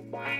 [0.00, 0.38] Wait.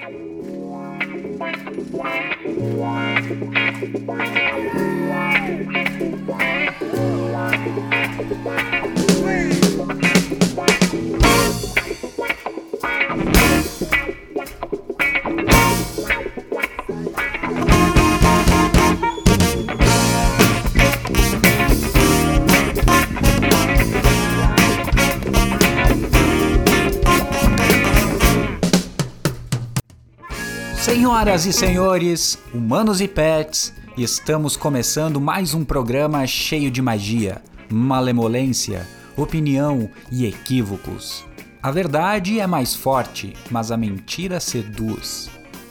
[31.09, 37.41] Senhoras e senhores, humanos e pets, estamos começando mais um programa cheio de magia,
[37.73, 41.25] malemolência, opinião e equívocos.
[41.63, 45.31] A verdade é mais forte, mas a mentira seduz.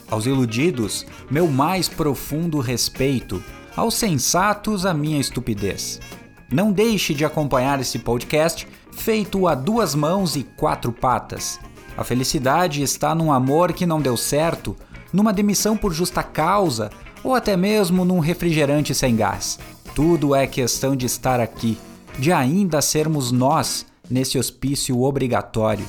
[0.10, 3.42] Aos iludidos, meu mais profundo respeito,
[3.76, 6.02] aos sensatos, a minha estupidez.
[6.52, 11.60] Não deixe de acompanhar esse podcast feito a duas mãos e quatro patas.
[11.96, 14.76] A felicidade está num amor que não deu certo
[15.12, 16.90] numa demissão por justa causa
[17.24, 19.60] ou até mesmo num refrigerante sem gás.
[19.96, 21.78] Tudo é questão de estar aqui,
[22.20, 25.86] de ainda sermos nós nesse hospício obrigatório.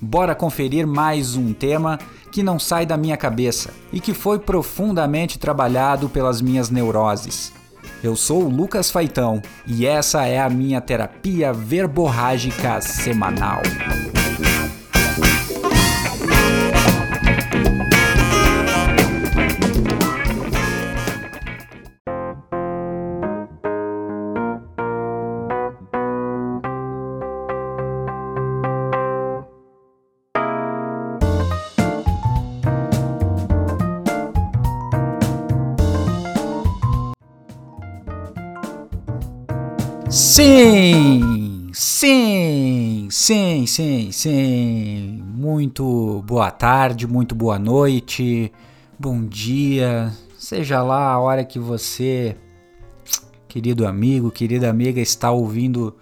[0.00, 1.98] Bora conferir mais um tema
[2.30, 7.52] que não sai da minha cabeça e que foi profundamente trabalhado pelas minhas neuroses.
[8.02, 13.62] Eu sou o Lucas Faitão e essa é a minha terapia verborrágica semanal.
[40.14, 45.20] Sim, sim, sim, sim, sim.
[45.26, 48.52] Muito boa tarde, muito boa noite,
[48.96, 52.36] bom dia, seja lá a hora que você,
[53.48, 55.96] querido amigo, querida amiga, está ouvindo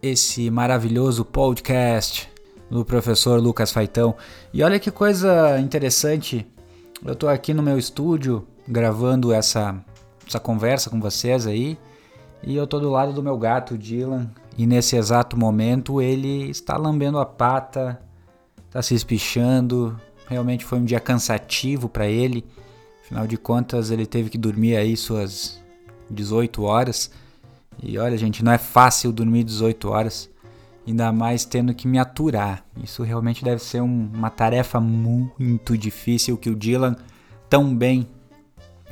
[0.00, 2.30] esse maravilhoso podcast
[2.70, 4.14] do professor Lucas Faitão.
[4.54, 6.46] E olha que coisa interessante,
[7.04, 9.74] eu estou aqui no meu estúdio gravando essa,
[10.24, 11.76] essa conversa com vocês aí.
[12.42, 16.76] E eu tô do lado do meu gato, Dylan, e nesse exato momento ele está
[16.76, 18.00] lambendo a pata,
[18.66, 19.98] está se espichando.
[20.26, 22.44] Realmente foi um dia cansativo para ele.
[23.04, 25.60] Afinal de contas, ele teve que dormir aí suas
[26.08, 27.10] 18 horas.
[27.82, 30.30] E olha, gente, não é fácil dormir 18 horas,
[30.86, 32.64] ainda mais tendo que me aturar.
[32.82, 36.96] Isso realmente deve ser um, uma tarefa muito difícil que o Dylan
[37.48, 38.06] tão bem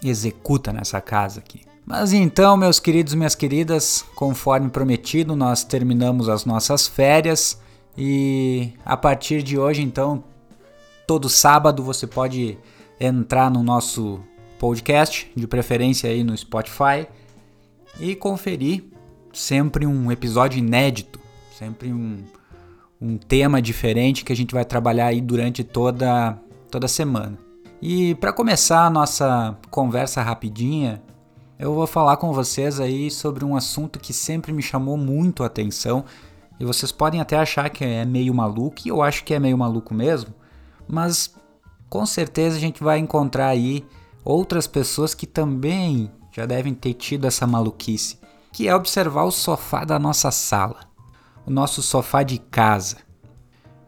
[0.02, 1.67] executa nessa casa aqui.
[1.88, 7.58] Mas então, meus queridos minhas queridas, conforme prometido, nós terminamos as nossas férias
[7.96, 10.22] e a partir de hoje, então,
[11.06, 12.58] todo sábado você pode
[13.00, 14.20] entrar no nosso
[14.58, 17.06] podcast, de preferência aí no Spotify,
[17.98, 18.84] e conferir
[19.32, 21.18] sempre um episódio inédito,
[21.58, 22.22] sempre um,
[23.00, 26.38] um tema diferente que a gente vai trabalhar aí durante toda,
[26.70, 27.38] toda semana.
[27.80, 31.02] E para começar a nossa conversa rapidinha,
[31.58, 35.46] eu vou falar com vocês aí sobre um assunto que sempre me chamou muito a
[35.46, 36.04] atenção.
[36.60, 39.58] E vocês podem até achar que é meio maluco, e eu acho que é meio
[39.58, 40.34] maluco mesmo,
[40.88, 41.34] mas
[41.88, 43.84] com certeza a gente vai encontrar aí
[44.24, 48.18] outras pessoas que também já devem ter tido essa maluquice,
[48.52, 50.80] que é observar o sofá da nossa sala,
[51.46, 52.96] o nosso sofá de casa.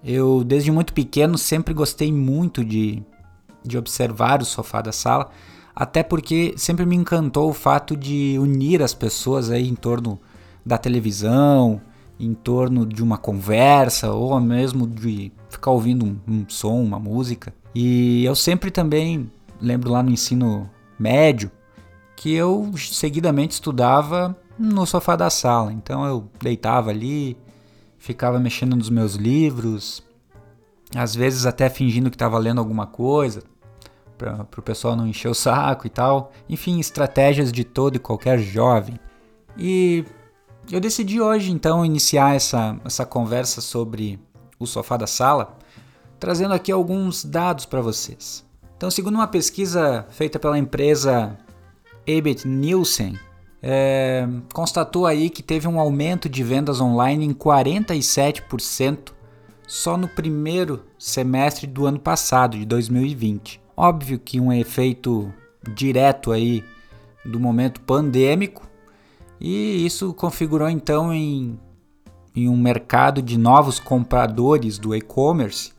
[0.02, 3.02] Eu, desde muito pequeno, sempre gostei muito de,
[3.64, 5.30] de observar o sofá da sala,
[5.74, 10.18] até porque sempre me encantou o fato de unir as pessoas aí em torno
[10.64, 11.80] da televisão,
[12.18, 17.52] em torno de uma conversa ou mesmo de ficar ouvindo um, um som, uma música.
[17.74, 21.50] E eu sempre também lembro lá no ensino médio
[22.16, 25.72] que eu seguidamente estudava no sofá da sala.
[25.72, 27.36] Então eu deitava ali,
[27.98, 30.02] ficava mexendo nos meus livros,
[30.94, 33.42] às vezes até fingindo que estava lendo alguma coisa,
[34.20, 36.32] para o pessoal não encher o saco e tal.
[36.48, 38.98] Enfim, estratégias de todo e qualquer jovem.
[39.56, 40.04] E
[40.70, 44.18] eu decidi hoje então iniciar essa, essa conversa sobre
[44.58, 45.56] o sofá da sala,
[46.18, 48.44] trazendo aqui alguns dados para vocês.
[48.76, 51.38] Então, segundo uma pesquisa feita pela empresa
[52.06, 53.18] Abet Nielsen,
[53.62, 59.12] é, constatou aí que teve um aumento de vendas online em 47%
[59.66, 63.60] só no primeiro semestre do ano passado, de 2020.
[63.82, 65.32] Óbvio que um efeito
[65.74, 66.62] direto aí
[67.24, 68.68] do momento pandêmico
[69.40, 71.58] e isso configurou então em,
[72.36, 75.72] em um mercado de novos compradores do e-commerce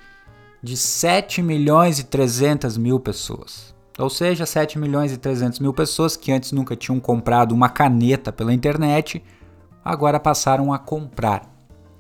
[0.64, 3.72] de 7 milhões e 300 mil pessoas.
[4.00, 8.32] Ou seja, 7 milhões e 300 mil pessoas que antes nunca tinham comprado uma caneta
[8.34, 9.24] pela internet,
[9.86, 11.48] agora passaram a comprar.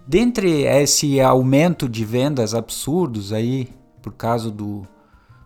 [0.08, 3.70] Dentre esse aumento de vendas absurdos aí,
[4.02, 4.82] por causa do,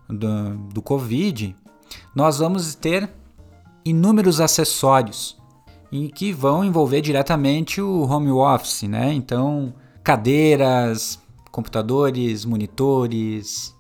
[0.07, 1.55] do, do Covid,
[2.15, 3.09] nós vamos ter
[3.83, 5.37] inúmeros acessórios
[5.91, 9.13] em que vão envolver diretamente o home office, né?
[9.13, 9.73] Então,
[10.03, 11.19] cadeiras,
[11.51, 13.75] computadores, monitores,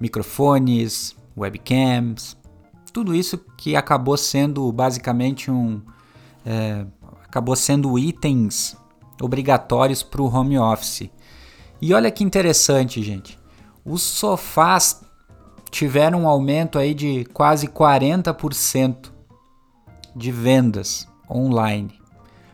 [0.00, 2.36] microfones, webcams,
[2.92, 5.80] tudo isso que acabou sendo basicamente um
[6.44, 6.84] é,
[7.24, 8.76] acabou sendo itens
[9.22, 11.10] obrigatórios para o home office.
[11.80, 13.38] E olha que interessante, gente.
[13.84, 15.02] Os sofás
[15.70, 19.10] tiveram um aumento aí de quase 40%
[20.14, 22.00] de vendas online.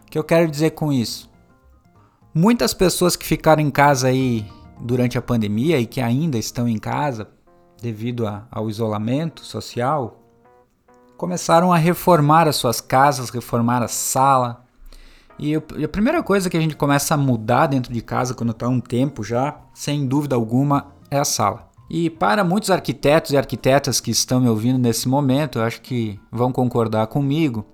[0.07, 1.31] O que eu quero dizer com isso?
[2.33, 4.47] Muitas pessoas que ficaram em casa aí
[4.81, 7.29] durante a pandemia e que ainda estão em casa
[7.81, 10.23] devido a, ao isolamento social
[11.17, 14.65] começaram a reformar as suas casas, reformar a sala.
[15.39, 18.51] E, e a primeira coisa que a gente começa a mudar dentro de casa quando
[18.51, 21.71] está um tempo já, sem dúvida alguma, é a sala.
[21.89, 26.21] E para muitos arquitetos e arquitetas que estão me ouvindo nesse momento, eu acho que
[26.31, 27.65] vão concordar comigo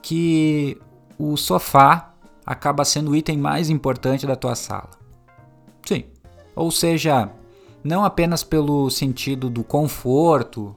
[0.00, 0.78] que
[1.18, 2.14] o sofá
[2.44, 4.90] acaba sendo o item mais importante da tua sala.
[5.84, 6.04] Sim.
[6.54, 7.30] Ou seja,
[7.82, 10.76] não apenas pelo sentido do conforto,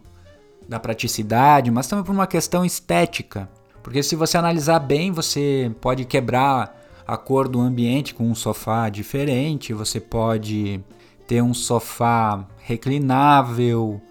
[0.68, 3.50] da praticidade, mas também por uma questão estética.
[3.84, 6.76] Porque se você analisar bem, você pode quebrar
[7.08, 10.84] a cor do ambiente com um sofá diferente, você pode
[11.30, 14.02] ter um sofá reclinável,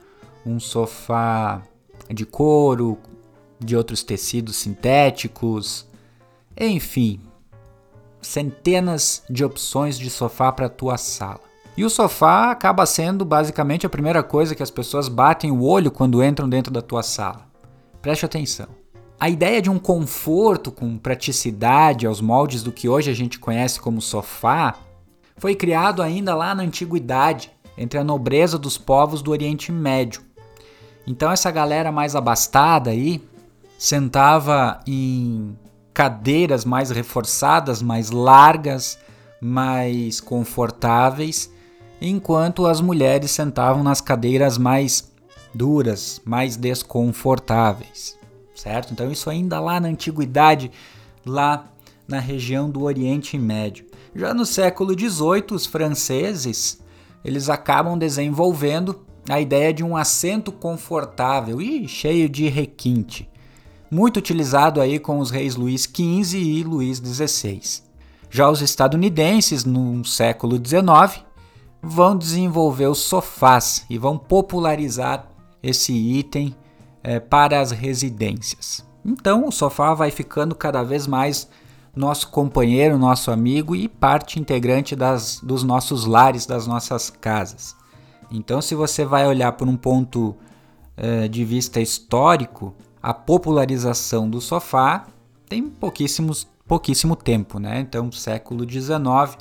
[0.46, 1.60] um sofá
[2.08, 2.96] de couro,
[3.58, 5.84] de outros tecidos sintéticos,
[6.56, 7.20] enfim,
[8.22, 11.40] centenas de opções de sofá para a tua sala.
[11.76, 15.90] E o sofá acaba sendo basicamente a primeira coisa que as pessoas batem o olho
[15.90, 17.48] quando entram dentro da tua sala.
[18.00, 18.68] Preste atenção.
[19.18, 23.80] A ideia de um conforto com praticidade aos moldes do que hoje a gente conhece
[23.80, 24.76] como sofá
[25.38, 30.22] foi criado ainda lá na antiguidade, entre a nobreza dos povos do Oriente Médio.
[31.06, 33.22] Então essa galera mais abastada aí
[33.78, 35.56] sentava em
[35.94, 38.98] cadeiras mais reforçadas, mais largas,
[39.40, 41.50] mais confortáveis,
[42.00, 45.12] enquanto as mulheres sentavam nas cadeiras mais
[45.54, 48.18] duras, mais desconfortáveis,
[48.54, 48.92] certo?
[48.92, 50.70] Então isso ainda lá na antiguidade,
[51.24, 51.64] lá
[52.06, 53.87] na região do Oriente Médio.
[54.14, 56.80] Já no século XVIII, os franceses
[57.24, 63.28] eles acabam desenvolvendo a ideia de um assento confortável e cheio de requinte,
[63.90, 67.82] muito utilizado aí com os reis Luís XV e Luís XVI.
[68.30, 71.24] Já os estadunidenses, no século XIX,
[71.82, 75.28] vão desenvolver os sofás e vão popularizar
[75.62, 76.54] esse item
[77.02, 78.84] é, para as residências.
[79.04, 81.48] Então o sofá vai ficando cada vez mais
[81.94, 87.76] nosso companheiro, nosso amigo e parte integrante das, dos nossos lares, das nossas casas.
[88.30, 90.36] Então, se você vai olhar por um ponto
[90.96, 95.06] eh, de vista histórico, a popularização do sofá
[95.48, 97.80] tem pouquíssimos, pouquíssimo tempo, né?
[97.80, 99.38] Então, século XIX,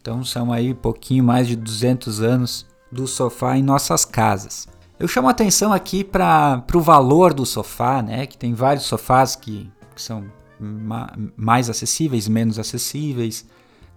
[0.00, 4.66] então são aí pouquinho mais de 200 anos do sofá em nossas casas.
[4.98, 8.26] Eu chamo atenção aqui para o valor do sofá, né?
[8.26, 10.24] Que tem vários sofás que, que são
[10.58, 13.46] mais acessíveis, menos acessíveis,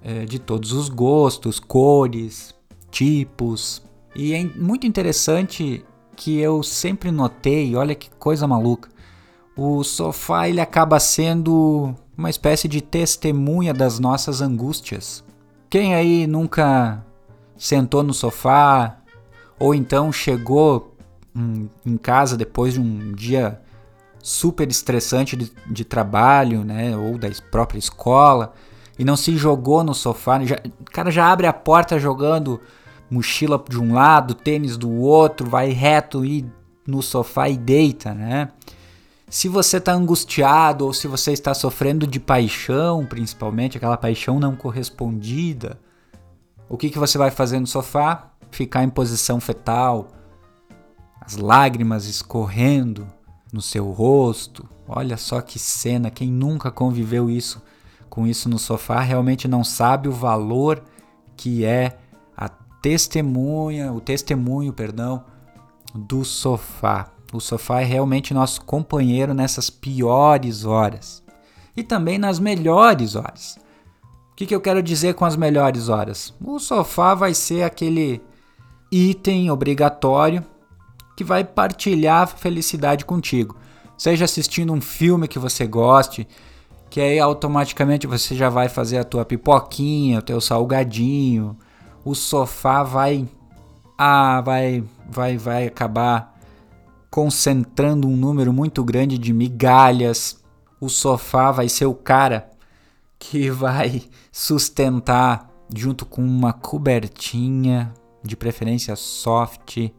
[0.02, 2.54] é, de todos os gostos, cores,
[2.92, 3.82] tipos.
[4.16, 5.84] E é muito interessante
[6.16, 8.90] que eu sempre notei, olha que coisa maluca,
[9.56, 15.24] o sofá ele acaba sendo uma espécie de testemunha das nossas angústias.
[15.70, 17.06] Quem aí nunca
[17.58, 18.98] sentou no sofá
[19.58, 20.96] ou então chegou
[21.36, 23.62] hum, em casa depois de um dia
[24.22, 28.54] super estressante de, de trabalho, né, ou da própria escola,
[28.98, 32.60] e não se jogou no sofá, já, o cara já abre a porta jogando
[33.10, 36.46] mochila de um lado, tênis do outro, vai reto e
[36.86, 38.50] no sofá e deita, né?
[39.30, 44.56] Se você está angustiado ou se você está sofrendo de paixão, principalmente aquela paixão não
[44.56, 45.80] correspondida,
[46.68, 48.32] o que, que você vai fazer no sofá?
[48.52, 50.08] Ficar em posição fetal,
[51.22, 53.08] as lágrimas escorrendo,
[53.52, 54.68] no seu rosto.
[54.88, 57.62] Olha só que cena, quem nunca conviveu isso
[58.10, 60.84] com isso no sofá realmente não sabe o valor
[61.38, 61.98] que é
[62.36, 65.24] a testemunha, o testemunho, perdão,
[65.94, 67.12] do sofá.
[67.32, 71.24] O sofá é realmente nosso companheiro nessas piores horas
[71.78, 73.58] e também nas melhores horas.
[74.32, 76.34] O que, que eu quero dizer com as melhores horas?
[76.44, 78.22] O sofá vai ser aquele
[78.92, 80.44] item obrigatório
[81.20, 83.58] que vai partilhar felicidade contigo.
[83.98, 86.26] Seja assistindo um filme que você goste,
[86.90, 91.58] que aí automaticamente você já vai fazer a tua pipoquinha, o teu salgadinho,
[92.06, 93.28] o sofá vai
[93.98, 96.40] ah, vai vai vai acabar
[97.10, 100.42] concentrando um número muito grande de migalhas.
[100.80, 102.50] O sofá vai ser o cara
[103.20, 109.92] que vai sustentar junto com uma cobertinha, de preferência soft,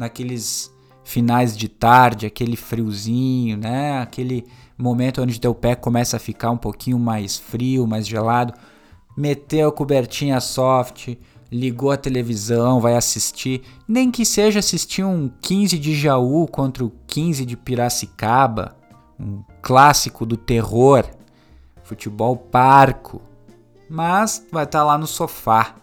[0.00, 4.00] naqueles finais de tarde, aquele friozinho, né?
[4.00, 8.54] Aquele momento onde teu pé começa a ficar um pouquinho mais frio, mais gelado.
[9.14, 11.10] Meteu a cobertinha soft,
[11.52, 16.92] ligou a televisão, vai assistir, nem que seja assistir um 15 de Jaú contra o
[17.06, 18.74] 15 de Piracicaba,
[19.18, 21.04] um clássico do terror,
[21.82, 23.20] futebol parco,
[23.88, 25.74] mas vai estar tá lá no sofá,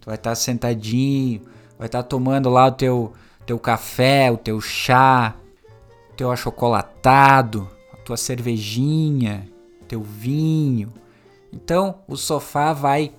[0.00, 1.42] tu vai estar tá sentadinho,
[1.76, 3.12] vai estar tá tomando lá o teu,
[3.46, 5.36] teu café, o teu chá,
[6.16, 9.48] teu achocolatado, a tua cervejinha,
[9.86, 10.92] teu vinho.
[11.52, 13.12] Então o sofá vai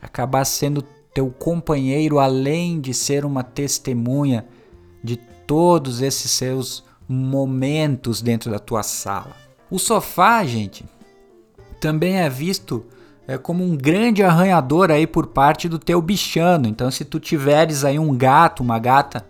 [0.00, 0.82] acabar sendo
[1.14, 4.46] teu companheiro, além de ser uma testemunha
[5.02, 9.34] de todos esses seus momentos dentro da tua sala.
[9.70, 10.84] O sofá, gente,
[11.80, 12.84] também é visto
[13.26, 16.68] é, como um grande arranhador aí por parte do teu bichano.
[16.68, 19.26] Então, se tu tiveres aí um gato, uma gata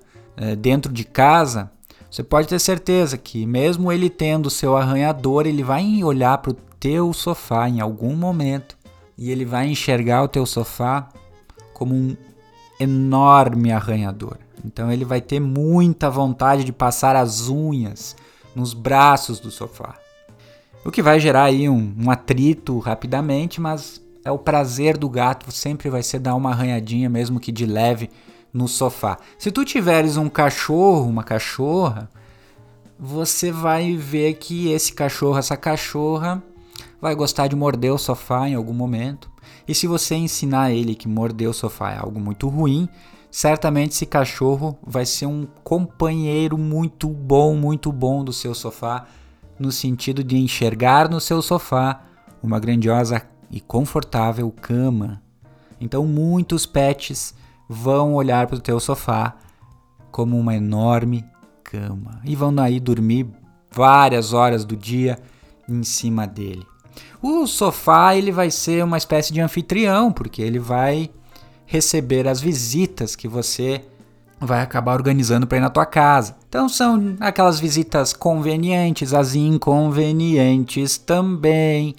[0.59, 1.71] dentro de casa,
[2.11, 6.57] você pode ter certeza que mesmo ele tendo seu arranhador, ele vai olhar para o
[6.81, 8.77] teu sofá em algum momento
[9.17, 11.09] e ele vai enxergar o teu sofá
[11.73, 12.17] como um
[12.81, 14.39] enorme arranhador.
[14.65, 18.17] Então ele vai ter muita vontade de passar as unhas
[18.55, 19.95] nos braços do sofá.
[20.85, 25.53] O que vai gerar aí um, um, atrito rapidamente, mas é o prazer do gato
[25.53, 28.11] sempre vai ser dar uma arranhadinha, mesmo que de leve,
[28.53, 29.19] no sofá.
[29.39, 32.11] Se tu tiveres um cachorro, uma cachorra,
[32.99, 36.43] você vai ver que esse cachorro, essa cachorra,
[37.01, 39.31] vai gostar de morder o sofá em algum momento.
[39.67, 42.89] E se você ensinar ele que morder o sofá é algo muito ruim,
[43.31, 49.07] certamente esse cachorro vai ser um companheiro muito bom, muito bom do seu sofá,
[49.59, 52.03] no sentido de enxergar no seu sofá
[52.43, 55.23] uma grandiosa e confortável cama.
[55.81, 57.35] Então muitos pets
[57.73, 59.37] vão olhar para o teu sofá
[60.11, 61.25] como uma enorme
[61.63, 63.29] cama e vão aí dormir
[63.71, 65.17] várias horas do dia
[65.69, 66.67] em cima dele.
[67.23, 71.11] O sofá ele vai ser uma espécie de anfitrião, porque ele vai
[71.65, 73.85] receber as visitas que você
[74.41, 76.35] vai acabar organizando para ir na tua casa.
[76.49, 81.95] Então são aquelas visitas convenientes, as inconvenientes também,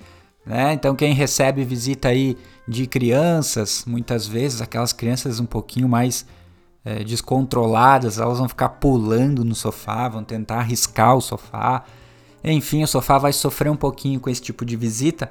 [0.46, 0.74] né?
[0.74, 2.38] Então quem recebe visita aí
[2.72, 6.26] de crianças, muitas vezes aquelas crianças um pouquinho mais
[6.86, 11.84] é, descontroladas, elas vão ficar pulando no sofá, vão tentar arriscar o sofá,
[12.42, 15.30] enfim, o sofá vai sofrer um pouquinho com esse tipo de visita,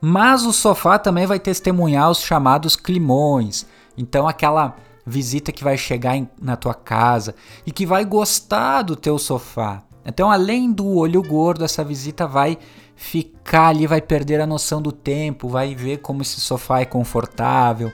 [0.00, 3.66] mas o sofá também vai testemunhar os chamados climões.
[3.96, 4.74] Então, aquela
[5.06, 9.82] visita que vai chegar em, na tua casa e que vai gostar do teu sofá.
[10.04, 12.58] Então, além do olho gordo, essa visita vai
[13.00, 17.90] ficar ali, vai perder a noção do tempo, vai ver como esse sofá é confortável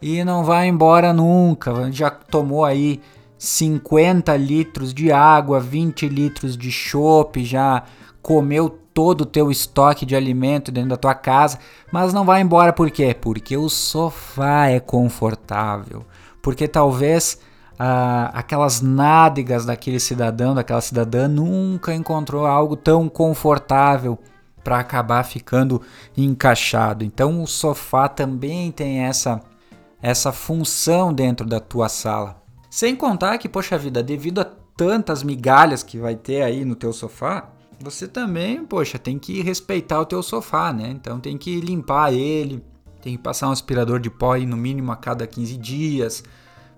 [0.00, 1.90] e não vai embora nunca.
[1.90, 3.00] Já tomou aí
[3.38, 7.82] 50 litros de água, 20 litros de chopp, já
[8.20, 11.58] comeu todo o teu estoque de alimento dentro da tua casa,
[11.90, 13.16] mas não vai embora por quê?
[13.18, 16.04] Porque o sofá é confortável.
[16.42, 17.38] Porque talvez
[17.78, 24.18] ah, aquelas nádegas daquele cidadão, daquela cidadã nunca encontrou algo tão confortável
[24.62, 25.82] para acabar ficando
[26.16, 27.04] encaixado.
[27.04, 29.40] Então o sofá também tem essa
[30.02, 32.42] essa função dentro da tua sala.
[32.68, 34.44] Sem contar que, poxa vida, devido a
[34.76, 40.00] tantas migalhas que vai ter aí no teu sofá, você também, poxa, tem que respeitar
[40.00, 40.88] o teu sofá, né?
[40.90, 42.64] Então tem que limpar ele,
[43.00, 46.24] tem que passar um aspirador de pó aí no mínimo a cada 15 dias,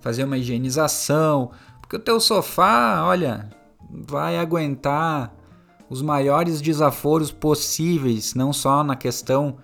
[0.01, 1.51] fazer uma higienização,
[1.81, 3.49] porque o teu sofá, olha,
[3.91, 5.35] vai aguentar
[5.95, 9.59] os maiores desaforos possíveis, não só na questão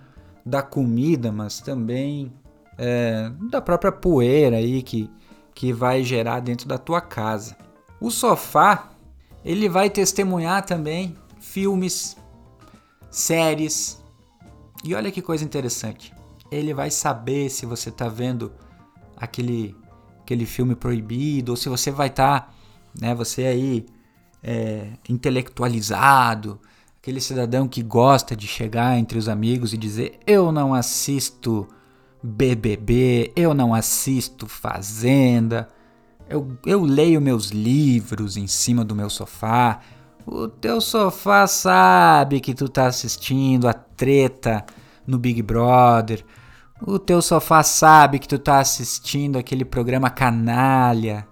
[0.45, 2.31] da comida, mas também
[2.77, 5.09] é, da própria poeira aí que
[5.53, 7.57] que vai gerar dentro da tua casa.
[7.99, 8.91] O sofá,
[9.43, 12.15] ele vai testemunhar também filmes,
[13.09, 14.01] séries.
[14.85, 16.13] E olha que coisa interessante.
[16.49, 18.53] Ele vai saber se você está vendo
[19.17, 19.75] aquele
[20.21, 22.53] aquele filme proibido ou se você vai estar, tá,
[22.97, 23.85] né, você aí
[24.43, 26.59] é, intelectualizado,
[27.01, 31.67] aquele cidadão que gosta de chegar entre os amigos e dizer eu não assisto
[32.23, 35.67] BBB, eu não assisto Fazenda,
[36.29, 39.79] Eu, eu leio meus livros em cima do meu sofá.
[40.25, 44.63] O teu sofá sabe que tu tá assistindo a treta
[45.05, 46.23] no Big Brother.
[46.85, 51.27] O teu sofá sabe que tu tá assistindo aquele programa canalha.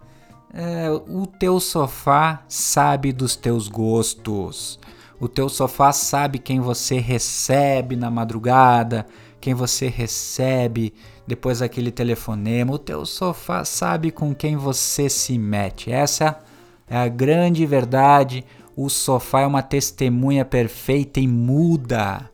[0.53, 4.79] É, o teu sofá sabe dos teus gostos.
[5.19, 9.05] O teu sofá sabe quem você recebe na madrugada,
[9.39, 10.93] quem você recebe
[11.27, 12.73] depois daquele telefonema.
[12.73, 15.91] O teu sofá sabe com quem você se mete.
[15.91, 16.39] Essa
[16.87, 18.45] é a grande verdade.
[18.75, 22.29] O sofá é uma testemunha perfeita e muda.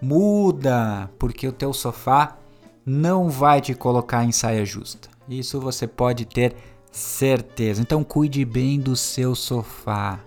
[0.00, 2.38] Muda, porque o teu sofá
[2.84, 5.10] não vai te colocar em saia justa.
[5.28, 6.56] Isso você pode ter
[6.90, 7.80] certeza.
[7.82, 10.20] Então cuide bem do seu sofá.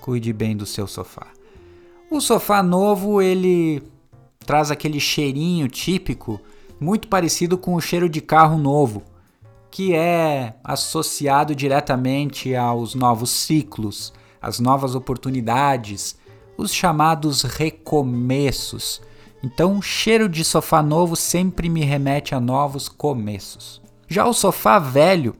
[0.00, 1.26] Cuide bem do seu sofá.
[2.10, 3.82] O sofá novo, ele
[4.46, 6.40] traz aquele cheirinho típico,
[6.80, 9.02] muito parecido com o cheiro de carro novo,
[9.70, 16.16] que é associado diretamente aos novos ciclos, às novas oportunidades,
[16.56, 19.02] os chamados recomeços.
[19.42, 23.82] Então, cheiro de sofá novo sempre me remete a novos começos.
[24.08, 25.36] Já o sofá velho,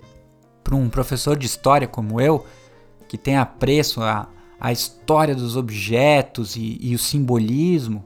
[0.68, 2.44] para um professor de história como eu,
[3.08, 4.28] que tem apreço à,
[4.60, 8.04] à história dos objetos e, e o simbolismo,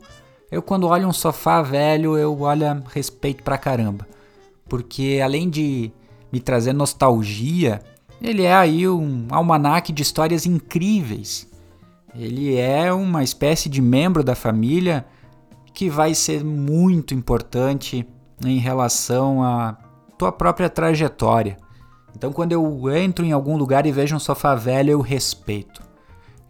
[0.49, 4.07] eu, quando olho um sofá velho, eu olho respeito pra caramba.
[4.69, 5.91] Porque além de
[6.31, 7.83] me trazer nostalgia,
[8.21, 11.51] ele é aí um almanaque de histórias incríveis.
[12.15, 15.05] Ele é uma espécie de membro da família
[15.75, 18.07] que vai ser muito importante
[18.45, 19.77] em relação à
[20.17, 21.57] tua própria trajetória.
[22.15, 25.83] Então, quando eu entro em algum lugar e vejo um sofá velho, eu respeito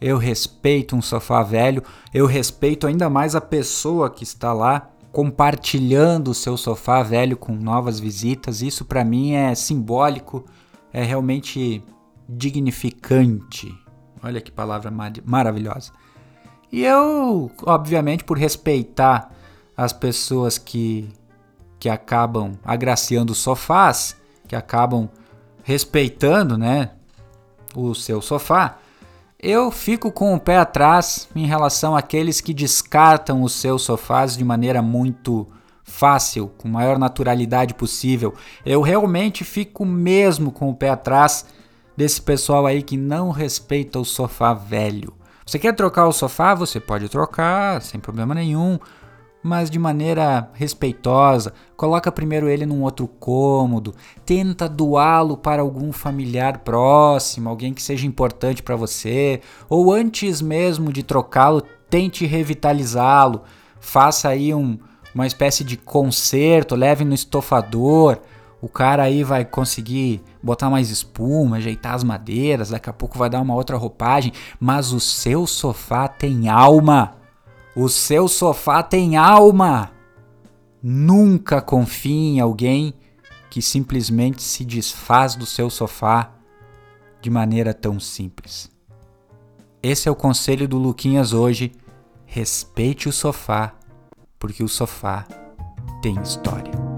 [0.02, 6.32] eu respeito um sofá velho, eu respeito ainda mais a pessoa que está lá compartilhando
[6.32, 8.62] o seu sofá velho com novas visitas.
[8.62, 10.44] Isso para mim é simbólico,
[10.92, 11.84] é realmente
[12.28, 13.72] dignificante.
[14.20, 15.92] Olha que palavra mar maravilhosa.
[16.72, 19.30] E eu, obviamente, por respeitar
[19.76, 21.08] as pessoas que,
[21.78, 24.16] que acabam agraciando sofás,
[24.48, 25.08] que acabam
[25.62, 26.90] respeitando, né,
[27.74, 28.78] o seu sofá,
[29.38, 34.44] eu fico com o pé atrás em relação àqueles que descartam os seus sofás de
[34.44, 35.46] maneira muito
[35.82, 38.34] fácil, com maior naturalidade possível.
[38.64, 41.44] Eu realmente fico mesmo com o pé atrás
[41.96, 45.12] desse pessoal aí que não respeita o sofá velho.
[45.44, 46.54] Você quer trocar o sofá?
[46.54, 48.78] Você pode trocar, sem problema nenhum
[49.42, 51.52] mas de maneira respeitosa.
[51.76, 58.06] Coloca primeiro ele num outro cômodo, tenta doá-lo para algum familiar próximo, alguém que seja
[58.06, 63.42] importante para você, ou antes mesmo de trocá-lo, tente revitalizá-lo.
[63.80, 64.78] Faça aí um,
[65.14, 68.18] uma espécie de conserto, leve no estofador.
[68.60, 73.28] O cara aí vai conseguir botar mais espuma, ajeitar as madeiras, daqui a pouco vai
[73.28, 77.21] dar uma outra roupagem, mas o seu sofá tem alma.
[77.74, 79.90] O seu sofá tem alma.
[80.82, 82.94] Nunca confie em alguém
[83.48, 86.32] que simplesmente se desfaz do seu sofá
[87.20, 88.70] de maneira tão simples.
[89.82, 91.72] Esse é o conselho do Luquinhas hoje.
[92.26, 93.74] Respeite o sofá,
[94.38, 95.26] porque o sofá
[96.02, 96.91] tem história.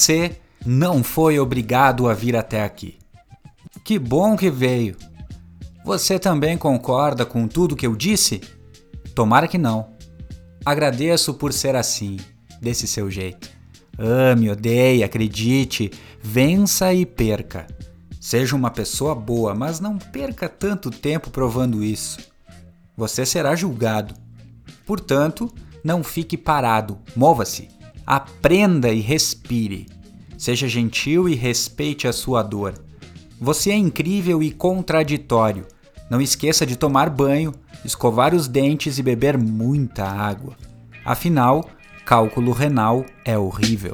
[0.00, 2.96] Você não foi obrigado a vir até aqui.
[3.84, 4.96] Que bom que veio.
[5.84, 8.40] Você também concorda com tudo que eu disse?
[9.14, 9.90] Tomara que não.
[10.64, 12.16] Agradeço por ser assim,
[12.62, 13.50] desse seu jeito.
[13.98, 15.90] Ame, odeie, acredite,
[16.22, 17.66] vença e perca.
[18.18, 22.20] Seja uma pessoa boa, mas não perca tanto tempo provando isso.
[22.96, 24.14] Você será julgado.
[24.86, 25.52] Portanto,
[25.84, 27.79] não fique parado, mova-se.
[28.06, 29.86] Aprenda e respire.
[30.36, 32.74] Seja gentil e respeite a sua dor.
[33.40, 35.66] Você é incrível e contraditório.
[36.10, 40.56] Não esqueça de tomar banho, escovar os dentes e beber muita água.
[41.04, 41.68] Afinal,
[42.04, 43.92] cálculo renal é horrível.